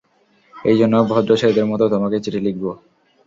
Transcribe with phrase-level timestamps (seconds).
[0.55, 2.71] এই জন্য, ভদ্র ছেলেদের মতো তোমাকে চিঠি লিখবো।